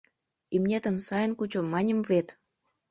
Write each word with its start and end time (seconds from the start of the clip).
Имнетым 0.55 0.97
сайын 1.07 1.31
кучо, 1.39 1.59
маньым 1.73 1.99
вет. 2.09 2.27